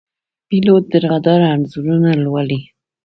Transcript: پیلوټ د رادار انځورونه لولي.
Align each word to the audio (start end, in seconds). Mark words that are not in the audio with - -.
پیلوټ 0.47 0.83
د 0.91 0.93
رادار 1.05 1.39
انځورونه 1.53 2.09
لولي. 2.23 2.61